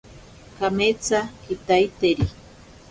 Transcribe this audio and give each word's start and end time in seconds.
Kametsa 0.57 1.19
kitaiteri. 1.43 2.25